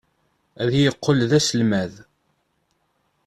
Ad 0.63 0.71
yeqqel 0.81 1.19
d 1.29 1.31
aselmad. 1.39 1.93